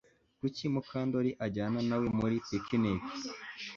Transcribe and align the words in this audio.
Kuki 0.39 0.63
Mukandoli 0.73 1.31
ajyana 1.45 1.79
na 1.89 1.95
we 2.01 2.07
muri 2.17 2.35
picnic 2.47 3.01